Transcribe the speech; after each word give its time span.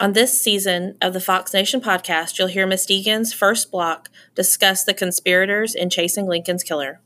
On 0.00 0.12
this 0.12 0.40
season 0.40 0.96
of 1.02 1.12
the 1.12 1.20
Fox 1.20 1.52
Nation 1.52 1.80
podcast, 1.80 2.38
you'll 2.38 2.46
hear 2.46 2.68
Miss 2.68 2.86
Deegan's 2.86 3.32
first 3.32 3.72
block 3.72 4.08
discuss 4.36 4.84
the 4.84 4.94
conspirators 4.94 5.74
in 5.74 5.90
chasing 5.90 6.28
Lincoln's 6.28 6.62
killer. 6.62 7.00